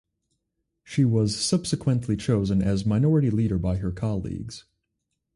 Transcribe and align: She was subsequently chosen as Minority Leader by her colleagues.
She 0.83 1.05
was 1.05 1.39
subsequently 1.39 2.17
chosen 2.17 2.63
as 2.63 2.87
Minority 2.87 3.29
Leader 3.29 3.59
by 3.59 3.77
her 3.77 3.91
colleagues. 3.91 4.65